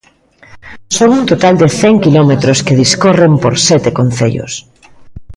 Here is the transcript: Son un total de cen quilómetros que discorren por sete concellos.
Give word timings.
Son 0.95 1.09
un 1.19 1.23
total 1.31 1.55
de 1.61 1.67
cen 1.79 1.95
quilómetros 2.03 2.63
que 2.65 2.79
discorren 2.83 3.33
por 3.43 3.53
sete 3.67 3.89
concellos. 3.99 4.53